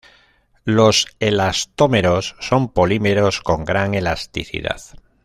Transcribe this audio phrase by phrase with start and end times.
[0.65, 4.81] Los elastómeros son polímeros con gran elasticidad.